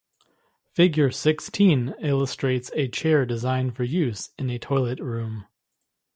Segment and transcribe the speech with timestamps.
[0.73, 5.45] Figure Sixteen illustrates a chair designed for use in a toilet room.